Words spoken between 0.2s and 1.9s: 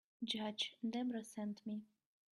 Judge Debra sent me.